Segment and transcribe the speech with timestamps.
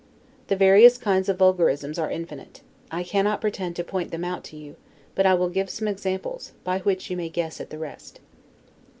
[0.47, 4.57] The various kinds of vulgarisms are infinite; I cannot pretend to point them out to
[4.57, 4.75] you;
[5.13, 8.19] but I will give some samples, by which you may guess at the rest.